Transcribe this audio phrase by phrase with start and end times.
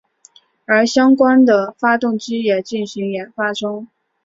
[0.65, 3.87] 而相关的发动机也进行研发中。